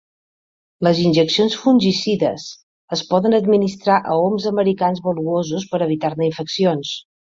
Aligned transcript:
Les 0.87 1.01
injeccions 1.01 1.57
fungicides 1.65 2.45
es 2.97 3.03
poden 3.11 3.37
administrar 3.41 3.99
a 4.15 4.17
oms 4.23 4.49
americans 4.53 5.03
valuosos 5.11 5.69
per 5.75 5.83
evitar-ne 5.89 6.27
infeccions. 6.31 6.97